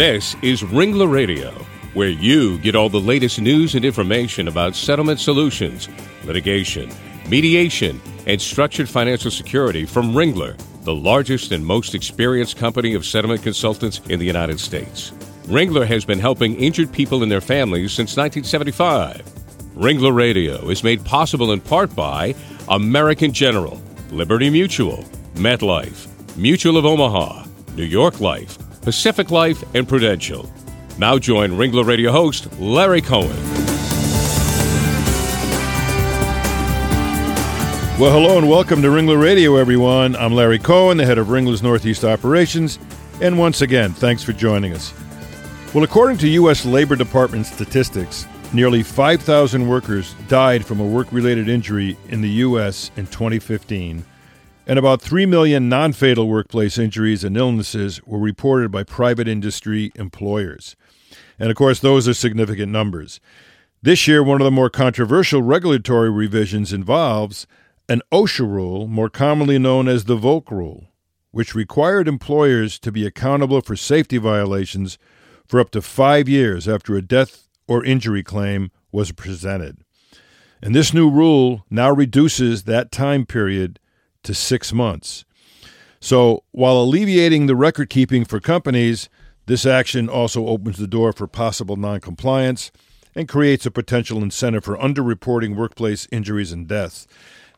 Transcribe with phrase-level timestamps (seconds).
[0.00, 1.50] This is Ringler Radio,
[1.92, 5.90] where you get all the latest news and information about settlement solutions,
[6.24, 6.90] litigation,
[7.28, 13.42] mediation, and structured financial security from Ringler, the largest and most experienced company of settlement
[13.42, 15.10] consultants in the United States.
[15.44, 19.20] Ringler has been helping injured people and their families since 1975.
[19.76, 22.34] Ringler Radio is made possible in part by
[22.70, 23.78] American General,
[24.10, 25.04] Liberty Mutual,
[25.34, 26.08] MetLife,
[26.38, 27.44] Mutual of Omaha,
[27.76, 30.50] New York Life, Pacific Life, and Prudential.
[30.98, 33.36] Now join Ringler Radio host Larry Cohen.
[37.98, 40.16] Well, hello and welcome to Ringler Radio, everyone.
[40.16, 42.78] I'm Larry Cohen, the head of Ringler's Northeast Operations,
[43.20, 44.94] and once again, thanks for joining us.
[45.74, 46.64] Well, according to U.S.
[46.64, 52.90] Labor Department statistics, nearly 5,000 workers died from a work related injury in the U.S.
[52.96, 54.02] in 2015,
[54.70, 59.90] and about 3 million non fatal workplace injuries and illnesses were reported by private industry
[59.96, 60.76] employers.
[61.40, 63.18] And of course, those are significant numbers.
[63.82, 67.48] This year, one of the more controversial regulatory revisions involves
[67.88, 70.84] an OSHA rule, more commonly known as the Volk Rule,
[71.32, 74.98] which required employers to be accountable for safety violations
[75.48, 79.78] for up to five years after a death or injury claim was presented.
[80.62, 83.80] And this new rule now reduces that time period
[84.24, 85.24] to six months.
[86.00, 89.08] So, while alleviating the record keeping for companies,
[89.46, 92.70] this action also opens the door for possible noncompliance
[93.14, 97.06] and creates a potential incentive for underreporting workplace injuries and deaths.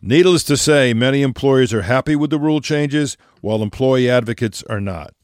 [0.01, 4.81] Needless to say, many employers are happy with the rule changes, while employee advocates are
[4.81, 5.15] not.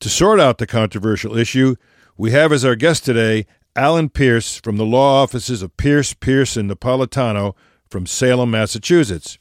[0.00, 1.74] To sort out the controversial issue,
[2.16, 6.56] we have as our guest today Alan Pierce from the law offices of Pierce, Pierce,
[6.56, 7.56] and Napolitano
[7.88, 9.38] from Salem, Massachusetts.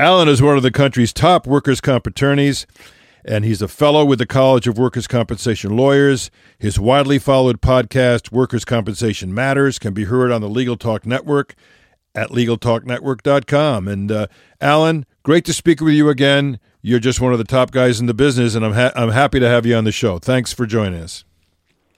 [0.00, 2.66] Alan is one of the country's top workers' comp attorneys,
[3.22, 6.30] and he's a fellow with the College of Workers' Compensation Lawyers.
[6.58, 11.54] His widely followed podcast, Workers' Compensation Matters, can be heard on the Legal Talk Network
[12.14, 13.88] at LegalTalkNetwork.com.
[13.88, 14.26] And uh,
[14.58, 16.58] Alan, great to speak with you again.
[16.80, 19.38] You're just one of the top guys in the business, and I'm ha- I'm happy
[19.38, 20.18] to have you on the show.
[20.18, 21.24] Thanks for joining us.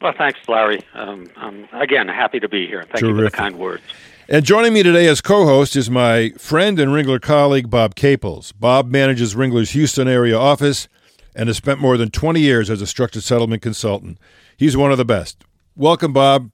[0.01, 0.81] Well, thanks, Larry.
[0.95, 2.83] Um, I'm again happy to be here.
[2.83, 3.09] Thank Terrific.
[3.11, 3.85] you for the kind words.
[4.29, 8.53] And joining me today as co host is my friend and Ringler colleague, Bob Caples.
[8.53, 10.87] Bob manages Ringler's Houston area office
[11.35, 14.19] and has spent more than 20 years as a structured settlement consultant.
[14.57, 15.45] He's one of the best.
[15.75, 16.51] Welcome, Bob.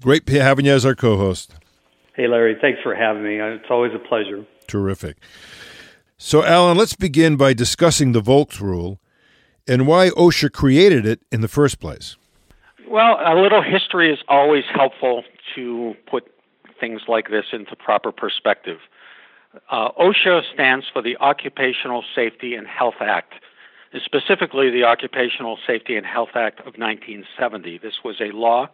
[0.00, 1.54] Great having you as our co host.
[2.14, 2.56] Hey, Larry.
[2.60, 3.40] Thanks for having me.
[3.40, 4.44] Uh, It's always a pleasure.
[4.66, 5.16] Terrific.
[6.18, 8.98] So, Alan, let's begin by discussing the Volks rule
[9.66, 12.16] and why OSHA created it in the first place.
[12.88, 15.24] Well, a little history is always helpful
[15.54, 16.30] to put
[16.78, 18.78] things like this into proper perspective.
[19.70, 23.34] Uh, OSHA stands for the Occupational Safety and Health Act,
[24.04, 27.78] specifically the Occupational Safety and Health Act of 1970.
[27.78, 28.68] This was a law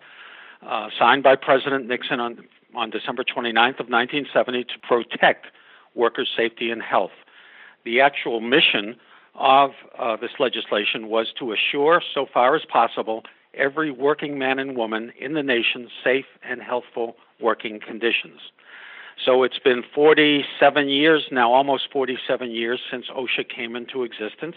[0.67, 5.47] uh, signed by President Nixon on, on December 29th of 1970 to protect
[5.95, 7.13] workers' safety and health.
[7.85, 8.97] The actual mission
[9.35, 13.25] of uh, this legislation was to assure, so far as possible,
[13.55, 18.41] every working man and woman in the nation safe and healthful working conditions.
[19.25, 24.57] So it's been 47 years now, almost 47 years since OSHA came into existence.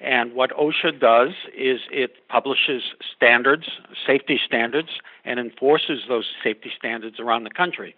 [0.00, 2.82] And what OSHA does is it publishes
[3.16, 3.68] standards,
[4.06, 7.94] safety standards, and enforces those safety standards around the country.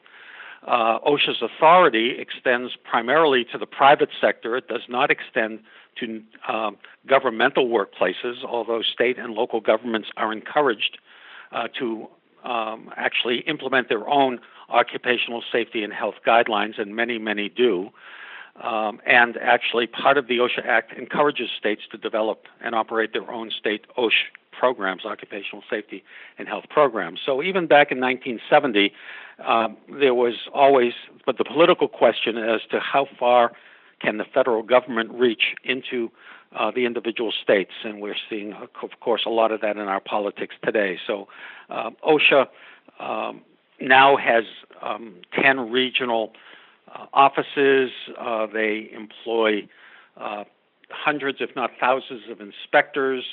[0.66, 4.56] Uh, OSHA's authority extends primarily to the private sector.
[4.56, 5.60] It does not extend
[6.00, 6.76] to um,
[7.06, 10.98] governmental workplaces, although state and local governments are encouraged
[11.52, 12.08] uh, to
[12.44, 17.90] um, actually implement their own occupational safety and health guidelines, and many, many do.
[18.62, 23.30] Um, and actually, part of the OSHA Act encourages states to develop and operate their
[23.30, 24.26] own state OSHA
[24.58, 26.02] programs, occupational safety
[26.36, 27.20] and health programs.
[27.24, 28.92] So even back in 1970,
[29.46, 30.92] um, there was always,
[31.24, 33.52] but the political question as to how far
[34.00, 36.10] can the federal government reach into
[36.56, 40.00] uh, the individual states, and we're seeing, of course, a lot of that in our
[40.00, 40.98] politics today.
[41.06, 41.28] So
[41.68, 42.46] uh, OSHA
[43.00, 43.42] um,
[43.80, 44.44] now has
[44.82, 46.32] um, 10 regional
[46.94, 47.90] uh, offices.
[48.18, 49.68] Uh, they employ
[50.16, 50.44] uh,
[50.90, 53.24] hundreds, if not thousands, of inspectors,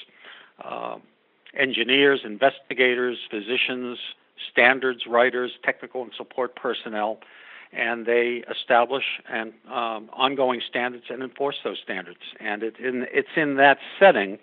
[1.57, 3.97] engineers, investigators, physicians,
[4.51, 7.19] standards writers, technical and support personnel,
[7.71, 12.19] and they establish and um, ongoing standards and enforce those standards.
[12.39, 14.39] And it, in, it's in that setting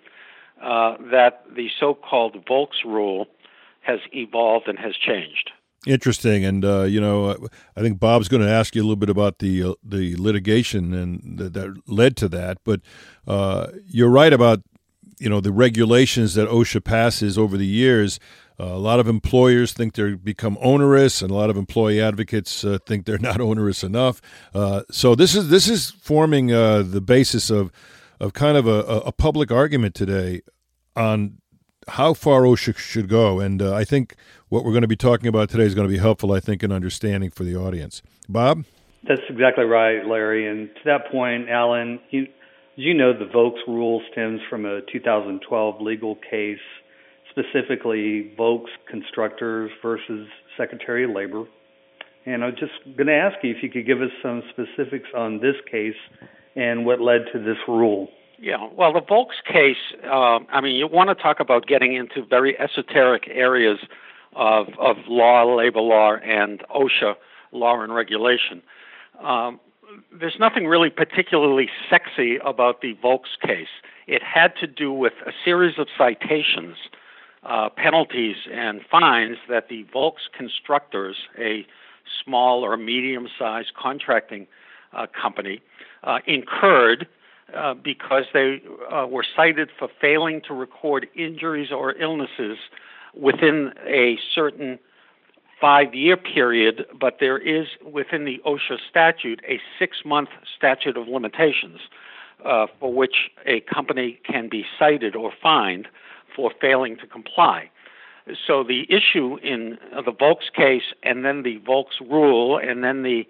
[0.61, 3.27] uh, that the so-called Volks rule
[3.81, 5.51] has evolved and has changed.
[5.85, 7.35] Interesting, and uh, you know,
[7.75, 10.93] I think Bob's going to ask you a little bit about the uh, the litigation
[10.93, 12.59] and th- that led to that.
[12.63, 12.79] But
[13.27, 14.61] uh, you're right about
[15.23, 18.19] you know the regulations that OSHA passes over the years.
[18.59, 22.65] Uh, a lot of employers think they're become onerous, and a lot of employee advocates
[22.65, 24.21] uh, think they're not onerous enough.
[24.53, 27.71] Uh, so this is this is forming uh, the basis of
[28.19, 30.41] of kind of a, a, public argument today
[30.95, 31.37] on
[31.89, 34.15] how far OSHA should go, and uh, I think
[34.49, 36.33] what we're going to be talking about today is going to be helpful.
[36.33, 38.01] I think in understanding for the audience.
[38.27, 38.65] Bob,
[39.07, 40.47] that's exactly right, Larry.
[40.47, 42.27] And to that point, Alan, you,
[42.75, 46.57] you know the Volks rule stems from a 2012 legal case
[47.29, 50.27] specifically Volks Constructors versus
[50.57, 51.45] Secretary of Labor.
[52.25, 55.39] And I'm just going to ask you if you could give us some specifics on
[55.39, 55.95] this case
[56.55, 58.09] and what led to this rule.
[58.39, 62.25] Yeah, well, the Volks case, uh, I mean, you want to talk about getting into
[62.25, 63.79] very esoteric areas
[64.35, 67.15] of, of law, labor law, and OSHA
[67.51, 68.61] law and regulation.
[69.21, 69.59] Um,
[70.11, 73.67] there's nothing really particularly sexy about the Volks case.
[74.07, 76.77] It had to do with a series of citations
[77.45, 81.65] uh, penalties and fines that the Volks Constructors, a
[82.23, 84.47] small or medium sized contracting
[84.93, 85.61] uh, company,
[86.03, 87.07] uh, incurred
[87.55, 88.61] uh, because they
[88.91, 92.57] uh, were cited for failing to record injuries or illnesses
[93.13, 94.79] within a certain
[95.63, 100.27] five year period, but there is within the OSHA statute a six month
[100.57, 101.79] statute of limitations
[102.43, 105.87] uh, for which a company can be cited or fined
[106.35, 107.69] for failing to comply.
[108.45, 113.25] So the issue in the Volks case, and then the Volks rule, and then the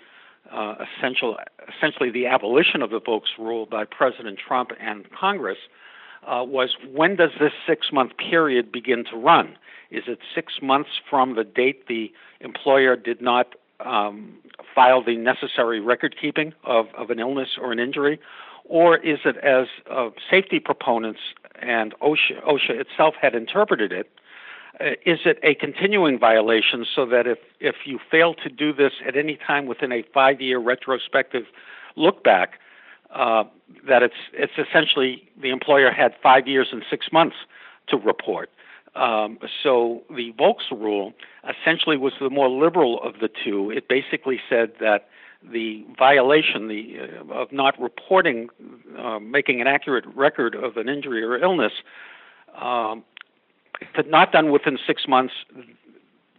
[0.52, 1.38] uh, essential,
[1.78, 5.60] essentially the abolition of the Volks rule by President Trump and Congress,
[6.28, 9.58] uh, was when does this six-month period begin to run?
[9.92, 12.12] Is it six months from the date the
[12.42, 14.34] employer did not um,
[14.74, 18.20] file the necessary record keeping of, of an illness or an injury,
[18.66, 21.20] or is it as uh, safety proponents
[21.62, 24.10] and OSHA, OSHA itself had interpreted it,
[24.80, 28.94] uh, is it a continuing violation so that if, if you fail to do this
[29.08, 31.44] at any time within a five year retrospective
[31.96, 32.60] look back,
[33.14, 33.44] uh,
[33.88, 37.36] that it's, it's essentially the employer had five years and six months
[37.88, 38.50] to report.
[38.96, 41.14] Um, so the Volks rule
[41.50, 43.72] essentially was the more liberal of the two.
[43.72, 45.10] It basically said that
[45.52, 48.50] the violation the, uh, of not reporting,
[48.98, 51.74] uh, making an accurate record of an injury or illness,
[52.56, 53.04] um,
[53.82, 55.34] if not done within six months,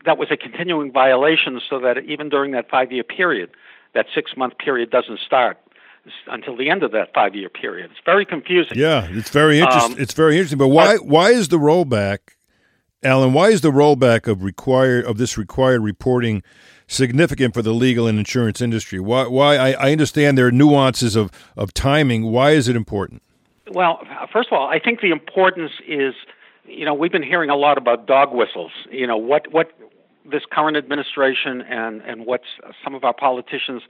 [0.05, 1.61] that was a continuing violation.
[1.69, 3.51] So that even during that five-year period,
[3.95, 5.59] that six-month period doesn't start
[6.27, 7.91] until the end of that five-year period.
[7.91, 8.77] It's very confusing.
[8.77, 9.95] Yeah, it's very interesting.
[9.97, 10.59] Um, it's very interesting.
[10.59, 12.19] But why but, why is the rollback,
[13.03, 13.33] Alan?
[13.33, 16.43] Why is the rollback of required of this required reporting?
[16.87, 19.01] significant for the legal and insurance industry?
[19.01, 19.27] Why?
[19.27, 19.57] Why?
[19.57, 22.25] I, I understand there are nuances of, of timing.
[22.25, 23.23] Why is it important?
[23.71, 24.01] Well,
[24.33, 26.15] first of all, I think the importance is,
[26.67, 28.73] you know, we've been hearing a lot about dog whistles.
[28.91, 29.73] You know, what what
[30.31, 32.43] this current administration and and what
[32.83, 33.83] some of our politicians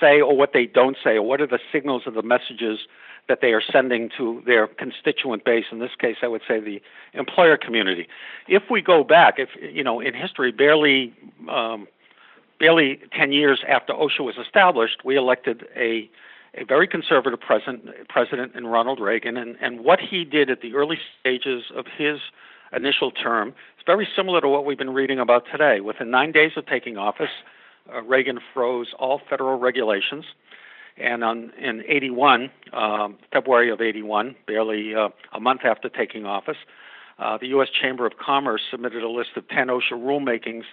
[0.00, 2.80] say or what they don't say, or what are the signals or the messages
[3.28, 5.66] that they are sending to their constituent base.
[5.70, 6.82] In this case, I would say the
[7.14, 8.08] employer community.
[8.48, 11.14] If we go back, if you know, in history, barely
[11.48, 11.86] um,
[12.62, 16.08] barely 10 years after OSHA was established, we elected a,
[16.54, 19.36] a very conservative president, president in Ronald Reagan.
[19.36, 22.20] And, and what he did at the early stages of his
[22.74, 25.80] initial term It's very similar to what we've been reading about today.
[25.80, 27.30] Within nine days of taking office,
[27.92, 30.24] uh, Reagan froze all federal regulations.
[30.96, 36.58] And on, in 81, um, February of 81, barely uh, a month after taking office,
[37.18, 37.68] uh, the U.S.
[37.70, 40.64] Chamber of Commerce submitted a list of 10 OSHA rulemakings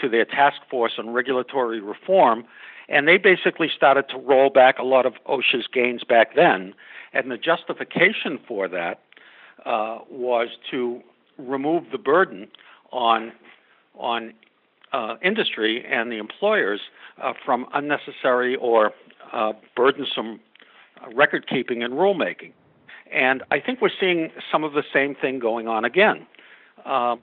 [0.00, 2.44] to their task force on regulatory reform,
[2.88, 6.74] and they basically started to roll back a lot of OSHA's gains back then.
[7.12, 9.02] And the justification for that
[9.66, 11.02] uh, was to
[11.46, 12.48] remove the burden
[12.92, 13.32] on
[13.94, 14.32] on
[14.92, 16.80] uh, industry and the employers
[17.22, 18.92] uh, from unnecessary or
[19.32, 20.40] uh, burdensome
[21.14, 22.52] record keeping and rulemaking.
[23.12, 26.26] And I think we're seeing some of the same thing going on again.
[26.84, 27.16] Uh,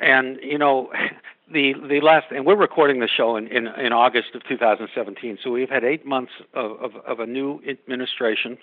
[0.00, 0.90] and you know,
[1.52, 5.50] the the last and we're recording the show in, in, in August of 2017, so
[5.50, 8.58] we've had eight months of, of, of a new administration,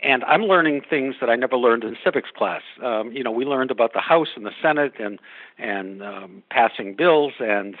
[0.00, 2.62] and I'm learning things that I never learned in civics class.
[2.82, 5.18] Um, you know, we learned about the House and the Senate and
[5.58, 7.76] and um, passing bills and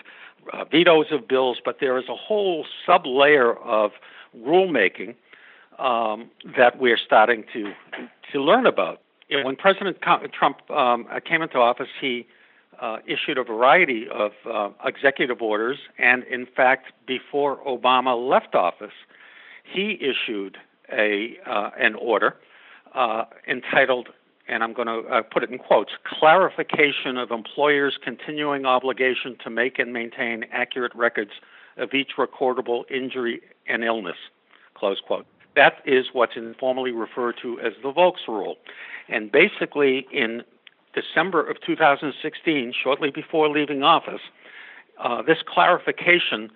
[0.52, 3.92] uh, vetoes of bills, but there is a whole sub layer of
[4.38, 5.14] rulemaking
[5.78, 7.72] um, that we're starting to
[8.32, 9.02] to learn about.
[9.28, 9.98] You know, when President
[10.32, 12.26] Trump um, came into office, he
[12.80, 18.92] uh, issued a variety of uh, executive orders, and in fact, before Obama left office,
[19.64, 20.58] he issued
[20.92, 22.36] a uh, an order
[22.94, 24.08] uh, entitled
[24.48, 29.50] and I'm going to uh, put it in quotes, clarification of employers' continuing obligation to
[29.50, 31.32] make and maintain accurate records
[31.76, 34.16] of each recordable injury and illness,
[34.74, 35.26] close quote.
[35.56, 38.56] That is what's informally referred to as the Volks Rule.
[39.08, 40.42] And basically, in
[40.94, 44.20] December of 2016, shortly before leaving office,
[45.02, 46.50] uh, this clarification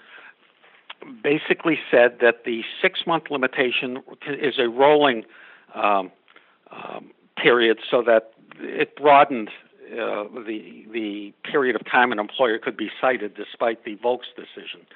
[1.22, 5.24] basically said that the six month limitation is a rolling
[5.74, 6.10] um,
[6.70, 9.50] um, period so that it broadened
[9.92, 14.86] uh, the the period of time an employer could be cited despite the Volks decision.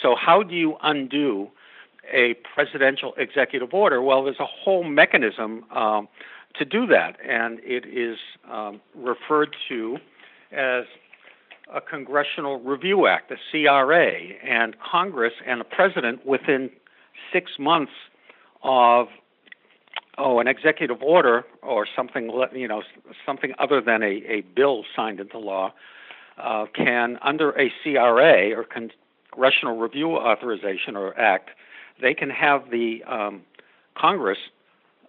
[0.00, 1.50] So how do you undo
[2.12, 4.02] a presidential executive order?
[4.02, 6.08] Well, there's a whole mechanism um,
[6.58, 8.18] to do that, and it is
[8.50, 9.98] um, referred to
[10.52, 10.84] as
[11.74, 14.12] a Congressional Review Act, the CRA,
[14.48, 16.70] and Congress and the president within
[17.32, 17.92] six months
[18.62, 19.08] of
[20.16, 22.82] oh an executive order or something you know
[23.26, 25.72] something other than a, a bill signed into law
[26.38, 31.50] uh, can under a CRA or Congressional Review Authorization or Act
[32.00, 33.42] they can have the um,
[33.96, 34.38] Congress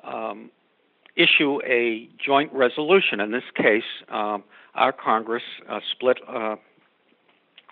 [0.04, 0.52] um,
[1.16, 3.20] issue a joint resolution.
[3.20, 4.44] In this case, um,
[4.76, 6.56] our Congress uh, split uh,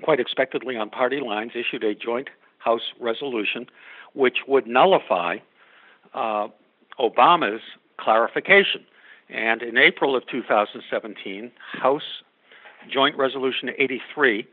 [0.02, 2.30] quite expectedly on party lines, issued a joint
[2.60, 3.68] House resolution
[4.14, 5.38] which would nullify
[6.14, 6.48] uh,
[7.00, 7.62] Obama's
[7.98, 8.86] clarification.
[9.30, 12.22] And in April of 2017, House
[12.92, 14.48] Joint Resolution 83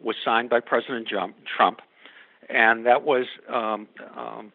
[0.00, 1.80] was signed by President Trump,
[2.48, 4.52] and that was um, um,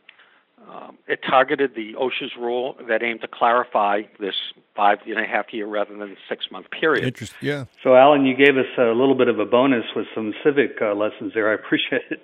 [0.70, 4.36] um, it targeted the OSHA's rule that aimed to clarify this
[4.76, 7.06] five and a half year rather than six month period.
[7.06, 7.38] Interesting.
[7.42, 7.66] Yeah.
[7.84, 10.94] So, Alan, you gave us a little bit of a bonus with some civic uh,
[10.94, 11.50] lessons there.
[11.52, 12.22] I appreciate it.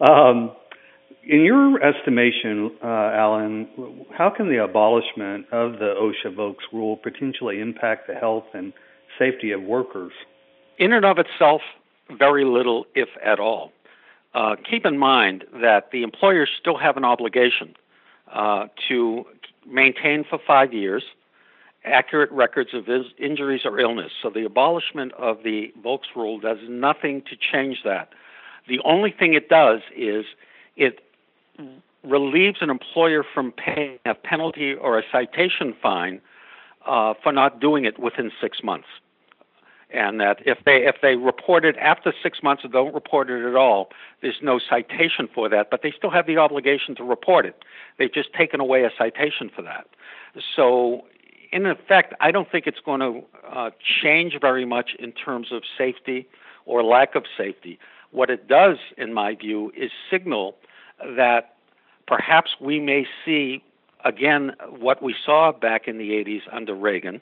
[0.00, 0.52] Um,
[1.22, 3.68] in your estimation, uh, Alan,
[4.16, 8.72] how can the abolishment of the OSHA Volks rule potentially impact the health and
[9.18, 10.12] safety of workers?
[10.78, 11.60] In and of itself,
[12.18, 13.72] very little, if at all.
[14.32, 17.74] Uh, keep in mind that the employers still have an obligation
[18.32, 19.24] uh, to
[19.66, 21.02] maintain for five years
[21.84, 22.86] accurate records of
[23.18, 24.12] injuries or illness.
[24.22, 28.10] So the abolishment of the Volks rule does nothing to change that.
[28.68, 30.26] The only thing it does is
[30.76, 31.00] it
[32.04, 36.20] relieves an employer from paying a penalty or a citation fine
[36.86, 38.88] uh, for not doing it within six months
[39.92, 43.46] and that if they if they report it after six months or don't report it
[43.46, 43.90] at all,
[44.22, 47.64] there's no citation for that, but they still have the obligation to report it.
[47.98, 49.86] They've just taken away a citation for that.
[50.54, 51.04] So,
[51.52, 53.70] in effect, I don't think it's going to uh,
[54.02, 56.28] change very much in terms of safety
[56.66, 57.78] or lack of safety.
[58.12, 60.56] What it does, in my view, is signal
[61.16, 61.54] that
[62.06, 63.62] perhaps we may see
[64.04, 67.20] again what we saw back in the 80s under Reagan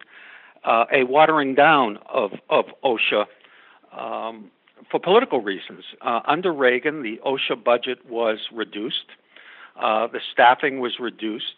[0.64, 3.26] uh, a watering down of, of OSHA
[3.92, 4.50] um,
[4.90, 5.84] for political reasons.
[6.00, 9.06] Uh, under Reagan, the OSHA budget was reduced,
[9.80, 11.54] uh, the staffing was reduced.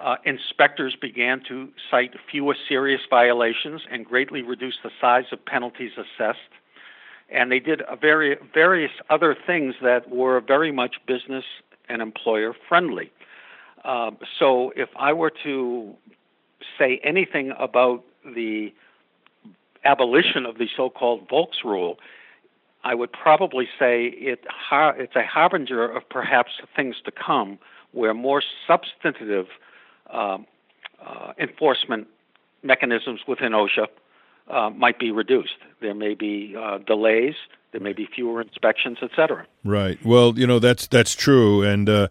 [0.00, 5.92] Uh, inspectors began to cite fewer serious violations and greatly reduced the size of penalties
[5.96, 6.38] assessed.
[7.30, 11.44] And they did very, various other things that were very much business
[11.88, 13.10] and employer friendly.
[13.84, 15.94] Uh, so, if I were to
[16.78, 18.72] say anything about the
[19.84, 21.98] abolition of the so-called Volks rule,
[22.84, 27.58] I would probably say it it's a harbinger of perhaps things to come,
[27.92, 29.46] where more substantive
[30.10, 30.46] um,
[31.04, 32.06] uh, enforcement
[32.62, 33.86] mechanisms within OSHA
[34.48, 35.58] uh, might be reduced.
[35.80, 37.34] There may be uh, delays.
[37.72, 39.46] There may be fewer inspections, et cetera.
[39.64, 39.98] Right.
[40.04, 42.08] Well, you know that's that's true, and uh,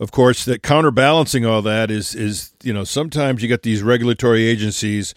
[0.00, 4.46] of course, that counterbalancing all that is is you know sometimes you get these regulatory
[4.46, 5.14] agencies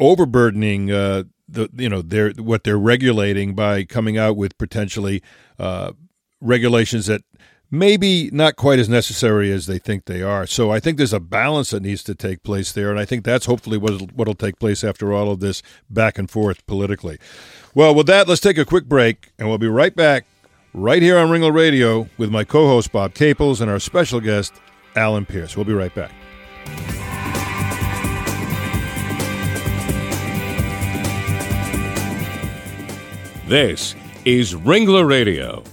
[0.00, 5.22] overburdening uh, the you know their what they're regulating by coming out with potentially
[5.58, 5.92] uh,
[6.40, 7.22] regulations that
[7.70, 10.46] maybe not quite as necessary as they think they are.
[10.46, 13.24] So I think there's a balance that needs to take place there, and I think
[13.24, 17.18] that's hopefully what what'll take place after all of this back and forth politically.
[17.74, 20.26] Well, with that, let's take a quick break, and we'll be right back
[20.72, 24.54] right here on Ringler Radio with my co-host Bob Caples and our special guest
[24.96, 25.56] Alan Pierce.
[25.56, 26.12] We'll be right back.
[33.50, 35.64] This is Ringler Radio,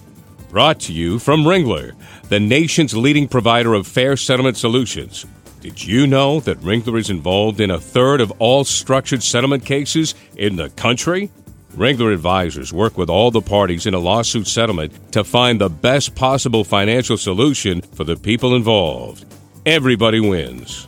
[0.50, 1.94] brought to you from Ringler,
[2.28, 5.28] the nation's leading provider of fair settlement solutions.
[5.62, 10.16] Did you know that Ringler is involved in a third of all structured settlement cases
[10.36, 11.30] in the country?
[11.76, 16.16] Ringler advisors work with all the parties in a lawsuit settlement to find the best
[16.16, 19.24] possible financial solution for the people involved.
[19.68, 20.88] Everybody wins.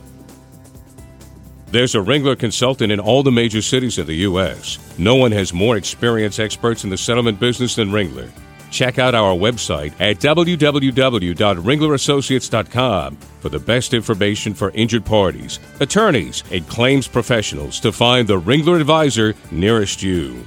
[1.70, 4.80] There's a Ringler consultant in all the major cities of the U.S.
[4.98, 8.28] No one has more experienced experts in the settlement business than Ringler.
[8.72, 16.66] Check out our website at www.ringlerassociates.com for the best information for injured parties, attorneys, and
[16.66, 20.44] claims professionals to find the Ringler advisor nearest you.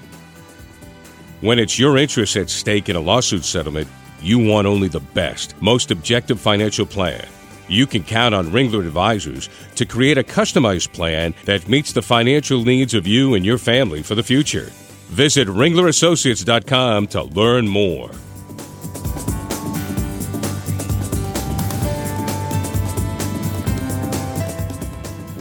[1.39, 3.87] When it's your interests at stake in a lawsuit settlement,
[4.21, 7.25] you want only the best, most objective financial plan.
[7.67, 12.63] You can count on Ringler Advisors to create a customized plan that meets the financial
[12.63, 14.71] needs of you and your family for the future.
[15.09, 18.11] Visit ringlerassociates.com to learn more.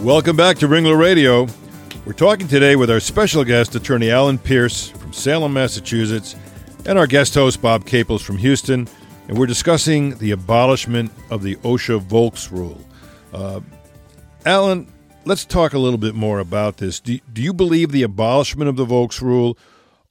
[0.02, 1.46] Welcome back to Ringler Radio.
[2.04, 6.34] We're talking today with our special guest, attorney Alan Pierce from Salem, Massachusetts,
[6.84, 8.88] and our guest host, Bob Caples from Houston
[9.28, 12.80] and we're discussing the abolishment of the OSHA Volks rule.
[13.32, 13.60] Uh,
[14.44, 14.90] Alan,
[15.24, 17.00] let's talk a little bit more about this.
[17.00, 19.56] Do, do you believe the abolishment of the Volks rule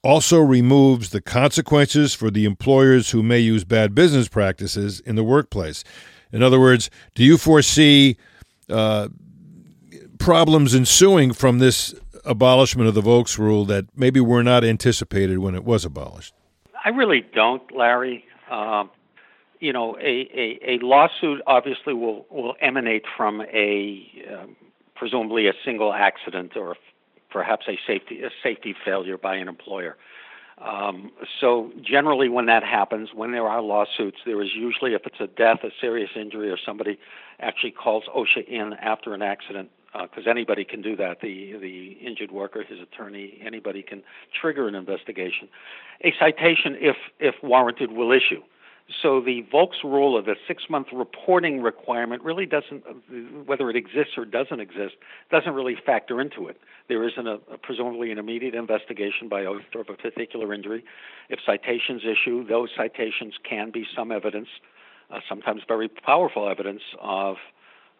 [0.02, 5.24] also removes the consequences for the employers who may use bad business practices in the
[5.24, 5.84] workplace?
[6.32, 8.16] In other words, do you foresee
[8.68, 9.08] uh,
[10.18, 15.54] problems ensuing from this abolishment of the Volks rule that maybe were not anticipated when
[15.54, 16.34] it was abolished?
[16.84, 18.24] I really don't, Larry.
[18.50, 18.84] Uh,
[19.62, 24.56] you know, a, a, a lawsuit obviously will, will emanate from a um,
[24.96, 26.74] presumably a single accident or
[27.30, 29.96] perhaps a safety a safety failure by an employer.
[30.58, 35.20] Um, so generally, when that happens, when there are lawsuits, there is usually, if it's
[35.20, 36.98] a death, a serious injury, or somebody
[37.40, 41.20] actually calls OSHA in after an accident, because uh, anybody can do that.
[41.20, 44.02] The the injured worker, his attorney, anybody can
[44.40, 45.48] trigger an investigation.
[46.02, 48.42] A citation, if if warranted, will issue.
[49.00, 52.84] So the Volks rule of the six-month reporting requirement really doesn't,
[53.46, 54.94] whether it exists or doesn't exist,
[55.30, 56.58] doesn't really factor into it.
[56.88, 60.84] There isn't a, a presumably an immediate investigation by OSHA of a particular injury.
[61.28, 64.48] If citations issue, those citations can be some evidence,
[65.10, 67.36] uh, sometimes very powerful evidence of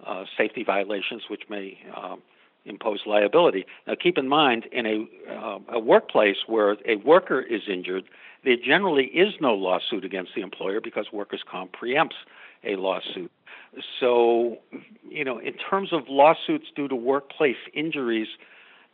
[0.06, 2.16] uh, safety violations, which may uh,
[2.64, 3.66] impose liability.
[3.86, 8.04] Now, keep in mind, in a, uh, a workplace where a worker is injured,
[8.44, 12.16] there generally is no lawsuit against the employer because workers' comp preempts
[12.64, 13.30] a lawsuit.
[14.00, 14.58] So,
[15.08, 18.28] you know, in terms of lawsuits due to workplace injuries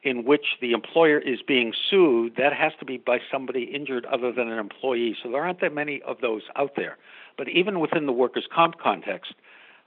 [0.02, 4.32] in which the employer is being sued, that has to be by somebody injured other
[4.32, 5.16] than an employee.
[5.22, 6.96] So there aren't that many of those out there.
[7.36, 9.34] But even within the workers' comp context,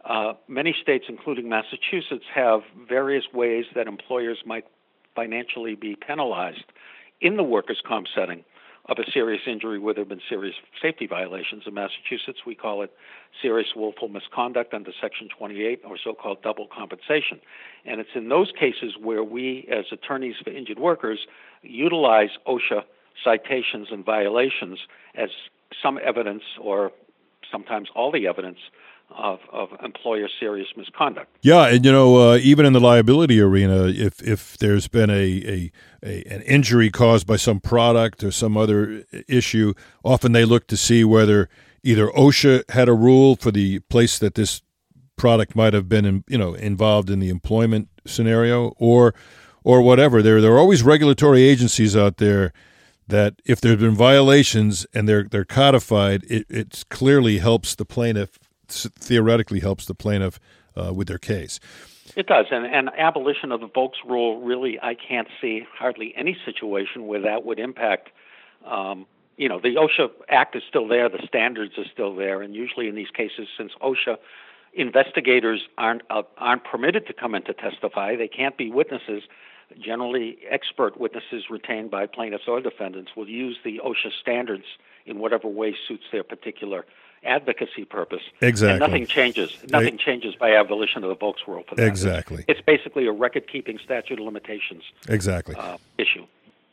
[0.03, 4.65] uh, many states, including Massachusetts, have various ways that employers might
[5.15, 6.65] financially be penalized
[7.21, 8.43] in the workers' comp setting
[8.85, 11.63] of a serious injury where there have been serious safety violations.
[11.65, 12.91] In Massachusetts, we call it
[13.41, 17.39] serious willful misconduct under Section 28 or so called double compensation.
[17.85, 21.19] And it's in those cases where we, as attorneys for injured workers,
[21.61, 22.83] utilize OSHA
[23.23, 24.79] citations and violations
[25.15, 25.29] as
[25.81, 26.91] some evidence or
[27.51, 28.59] sometimes all the evidence
[29.17, 31.35] of, of employer serious misconduct.
[31.41, 35.13] Yeah, and you know, uh, even in the liability arena, if if there's been a,
[35.13, 35.71] a,
[36.03, 40.77] a, an injury caused by some product or some other issue, often they look to
[40.77, 41.49] see whether
[41.83, 44.61] either OSHA had a rule for the place that this
[45.15, 49.13] product might have been, in, you know, involved in the employment scenario, or
[49.63, 50.21] or whatever.
[50.21, 52.53] There there are always regulatory agencies out there
[53.07, 58.39] that if there's been violations and they're they're codified, it, it clearly helps the plaintiff
[58.73, 60.39] theoretically helps the plaintiff
[60.75, 61.59] uh, with their case.
[62.15, 66.37] It does, and, and abolition of the Volks rule really, I can't see hardly any
[66.45, 68.09] situation where that would impact.
[68.65, 69.05] Um,
[69.37, 72.87] you know, the OSHA Act is still there, the standards are still there, and usually
[72.87, 74.17] in these cases, since OSHA
[74.73, 79.23] investigators aren't uh, aren't permitted to come in to testify, they can't be witnesses.
[79.79, 84.65] Generally, expert witnesses retained by plaintiffs or defendants will use the OSHA standards
[85.05, 86.85] in whatever way suits their particular
[87.23, 88.21] advocacy purpose.
[88.41, 88.71] Exactly.
[88.71, 89.55] And nothing changes.
[89.69, 91.87] Nothing changes by abolition of the Volks rule for that.
[91.87, 92.45] Exactly.
[92.47, 94.83] It's, it's basically a record-keeping statute of limitations.
[95.07, 95.55] Exactly.
[95.55, 96.25] Uh, issue.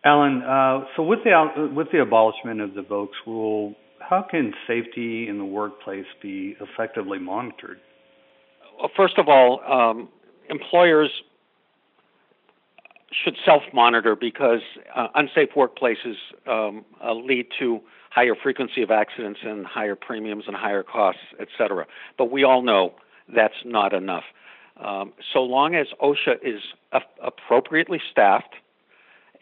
[0.05, 5.29] Alan, uh, so with the with the abolishment of the Volks rule, how can safety
[5.29, 7.81] in the workplace be effectively monitored?
[8.79, 10.09] Well, first of all, um,
[10.49, 11.11] employers
[13.13, 14.61] should self-monitor because
[14.95, 16.17] uh, unsafe workplaces
[16.47, 21.49] um, uh, lead to higher frequency of accidents and higher premiums and higher costs, et
[21.57, 21.87] cetera.
[22.17, 22.95] But we all know
[23.35, 24.25] that's not enough.
[24.77, 26.61] Um, so long as OSHA is
[26.93, 28.55] a- appropriately staffed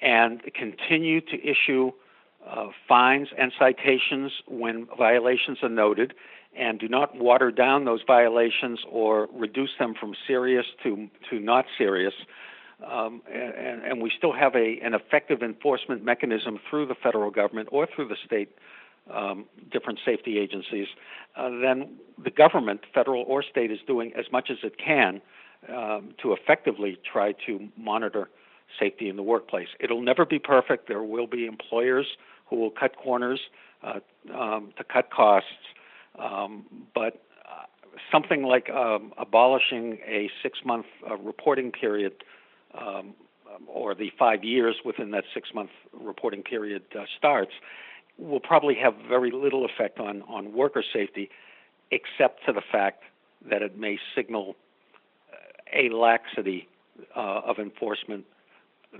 [0.01, 1.93] and continue to issue
[2.47, 6.15] uh, fines and citations when violations are noted,
[6.57, 11.67] and do not water down those violations or reduce them from serious to to not
[11.77, 12.15] serious,
[12.85, 17.71] Um, and, and, we still have a, an effective enforcement mechanism through the federal government
[17.73, 18.51] or through the state
[19.13, 20.89] um, different safety agencies,
[21.37, 25.21] uh, then the government, federal or state, is doing as much as it can
[25.69, 28.29] um, to effectively try to monitor
[28.79, 29.69] safety in the workplace.
[29.81, 30.89] It'll never be perfect.
[30.89, 32.07] There will be employers
[32.47, 33.41] who will cut corners
[33.83, 34.01] uh,
[34.35, 35.51] um, to cut costs,
[36.19, 37.65] um, but uh,
[38.11, 42.25] something like um, abolishing a six-month uh, reporting period
[42.75, 43.15] um,
[43.67, 47.53] or the five years within that six-month reporting period uh, starts
[48.19, 51.31] will probably have very little effect on, on worker safety,
[51.91, 53.03] except to the fact
[53.49, 54.57] that it may signal
[55.73, 56.69] a laxity
[57.15, 58.25] uh, of enforcement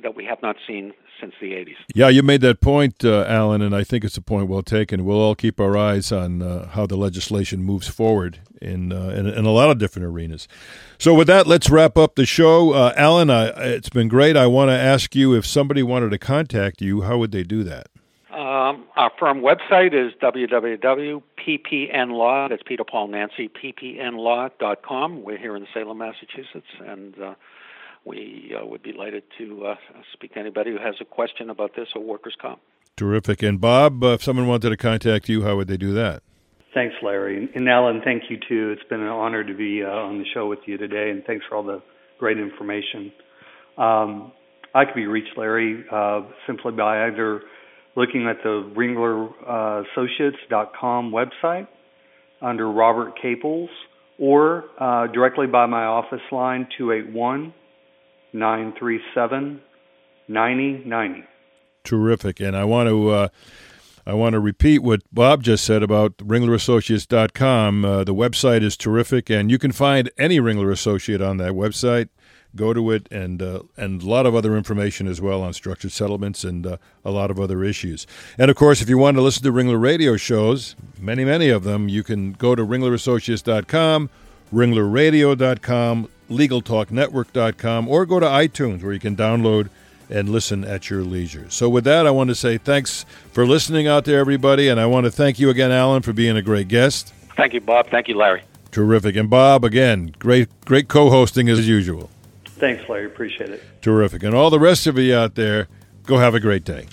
[0.03, 1.77] that we have not seen since the 80s.
[1.95, 5.05] Yeah, you made that point, uh, Alan, and I think it's a point well taken.
[5.05, 9.27] We'll all keep our eyes on uh, how the legislation moves forward in, uh, in,
[9.27, 10.47] in a lot of different arenas.
[10.99, 12.73] So, with that, let's wrap up the show.
[12.73, 14.37] Uh, Alan, I, it's been great.
[14.37, 17.65] I want to ask you if somebody wanted to contact you, how would they do
[17.65, 17.89] that?
[18.31, 21.23] Um, our firm website is www.ppnlaw,
[22.51, 25.23] that's Peter Paul Nancy, ppnlaw.com.
[25.23, 27.35] We're here in Salem, Massachusetts, and uh,
[28.07, 29.75] we uh, would be delighted to uh,
[30.13, 32.61] speak to anybody who has a question about this or workers' comp.
[32.97, 33.43] Terrific.
[33.43, 36.23] And Bob, uh, if someone wanted to contact you, how would they do that?
[36.73, 37.51] Thanks, Larry.
[37.55, 38.71] And Alan, thank you too.
[38.71, 41.45] It's been an honor to be uh, on the show with you today, and thanks
[41.49, 41.83] for all the
[42.19, 43.13] great information.
[43.77, 44.33] Um,
[44.75, 47.43] I can be reached, Larry, uh, simply by either
[47.97, 51.69] looking at the RinglerAssociates.com website
[52.43, 53.71] under Robert Caples
[54.19, 57.53] or uh, directly by my office line 281
[58.37, 59.61] 937
[60.29, 61.25] 9090.
[61.85, 62.41] Terrific.
[62.41, 63.11] And I want to.
[63.11, 63.29] Uh,
[64.09, 67.85] I want to repeat what Bob just said about RinglerAssociates.com.
[67.85, 72.09] Uh, the website is terrific, and you can find any Ringler Associate on that website
[72.57, 75.93] go to it, and uh, and a lot of other information as well on structured
[75.93, 78.07] settlements and uh, a lot of other issues.
[78.39, 81.63] And of course, if you want to listen to Ringler radio shows, many many of
[81.63, 84.11] them, you can go to RinglerAssociates.com,
[84.53, 89.69] RinglerRadio.com, LegalTalkNetwork.com, or go to iTunes where you can download
[90.09, 91.47] and listen at your leisure.
[91.51, 94.87] So, with that, I want to say thanks for listening out there, everybody, and I
[94.87, 97.13] want to thank you again, Alan, for being a great guest.
[97.37, 97.89] Thank you, Bob.
[97.91, 98.43] Thank you, Larry.
[98.71, 99.17] Terrific.
[99.17, 102.11] And Bob, again, great, great co-hosting as usual.
[102.45, 103.07] Thanks, Larry.
[103.07, 103.63] Appreciate it.
[103.83, 104.23] Terrific.
[104.23, 105.69] And all the rest of you out there,
[106.05, 106.87] go have a great day.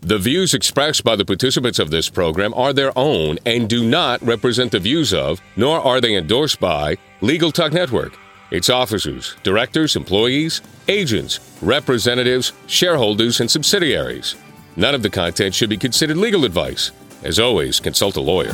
[0.00, 4.22] The views expressed by the participants of this program are their own and do not
[4.22, 8.16] represent the views of, nor are they endorsed by, Legal Talk Network,
[8.52, 14.36] its officers, directors, employees, agents, representatives, shareholders, and subsidiaries.
[14.76, 16.92] None of the content should be considered legal advice.
[17.24, 18.52] As always, consult a lawyer.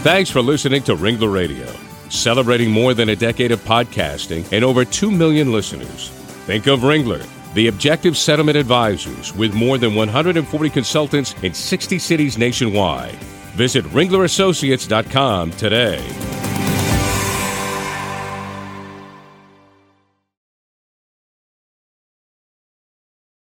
[0.00, 1.66] Thanks for listening to Ringler Radio,
[2.08, 6.13] celebrating more than a decade of podcasting and over 2 million listeners.
[6.46, 12.36] Think of Ringler, the objective settlement advisors with more than 140 consultants in 60 cities
[12.36, 13.14] nationwide.
[13.56, 16.53] Visit ringlerassociates.com today.